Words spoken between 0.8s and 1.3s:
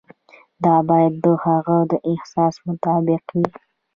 باید د